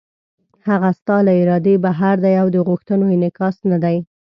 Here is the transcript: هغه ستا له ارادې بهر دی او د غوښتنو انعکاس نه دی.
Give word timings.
هغه 0.69 0.89
ستا 0.99 1.17
له 1.27 1.31
ارادې 1.41 1.75
بهر 1.85 2.15
دی 2.25 2.33
او 2.41 2.47
د 2.55 2.57
غوښتنو 2.67 3.05
انعکاس 3.15 3.55
نه 3.71 3.77
دی. 3.83 3.97